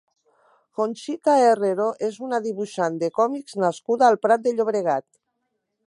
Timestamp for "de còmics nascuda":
3.05-4.09